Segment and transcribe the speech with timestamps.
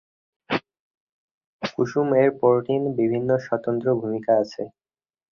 [1.71, 4.63] কুসুম এর প্রোটিন বিভিন্ন স্বতন্ত্র ভূমিকা আছে।